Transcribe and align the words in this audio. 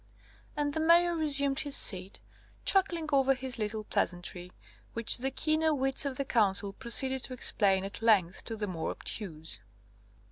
And 0.57 0.73
the 0.73 0.79
Mayor 0.79 1.15
resumed 1.15 1.59
his 1.59 1.75
seat, 1.75 2.19
chuckling 2.65 3.07
over 3.13 3.35
his 3.35 3.59
little 3.59 3.83
pleasantry, 3.83 4.51
which 4.93 5.19
the 5.19 5.29
keener 5.29 5.75
wits 5.75 6.05
of 6.05 6.17
the 6.17 6.25
Council 6.25 6.73
proceeded 6.73 7.21
to 7.25 7.33
explain 7.33 7.85
at 7.85 8.01
length 8.01 8.43
to 8.45 8.55
the 8.55 8.65
more 8.65 8.89
obtuse. 8.89 9.59